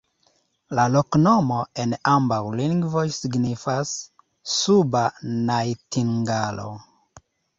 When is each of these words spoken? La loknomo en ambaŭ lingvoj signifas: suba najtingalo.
La 0.77 0.83
loknomo 0.93 1.57
en 1.83 1.91
ambaŭ 2.11 2.39
lingvoj 2.61 3.03
signifas: 3.17 3.91
suba 4.55 5.05
najtingalo. 5.51 6.67